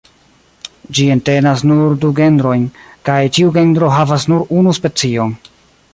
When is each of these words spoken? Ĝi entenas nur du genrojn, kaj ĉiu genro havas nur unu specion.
Ĝi 0.99 1.03
entenas 1.15 1.61
nur 1.71 1.93
du 2.05 2.11
genrojn, 2.21 2.65
kaj 3.11 3.21
ĉiu 3.39 3.53
genro 3.59 3.93
havas 3.99 4.29
nur 4.33 4.51
unu 4.63 4.75
specion. 4.79 5.41